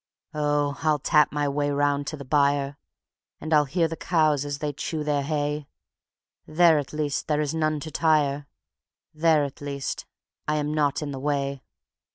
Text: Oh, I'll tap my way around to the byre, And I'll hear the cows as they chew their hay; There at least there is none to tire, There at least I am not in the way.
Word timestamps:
Oh, 0.33 0.79
I'll 0.81 0.97
tap 0.97 1.31
my 1.31 1.47
way 1.47 1.69
around 1.69 2.07
to 2.07 2.17
the 2.17 2.25
byre, 2.25 2.79
And 3.39 3.53
I'll 3.53 3.65
hear 3.65 3.87
the 3.87 3.95
cows 3.95 4.45
as 4.45 4.57
they 4.57 4.73
chew 4.73 5.03
their 5.03 5.21
hay; 5.21 5.67
There 6.47 6.79
at 6.79 6.91
least 6.91 7.27
there 7.27 7.39
is 7.39 7.53
none 7.53 7.79
to 7.81 7.91
tire, 7.91 8.47
There 9.13 9.43
at 9.43 9.61
least 9.61 10.07
I 10.47 10.55
am 10.55 10.73
not 10.73 11.03
in 11.03 11.11
the 11.11 11.19
way. 11.19 11.61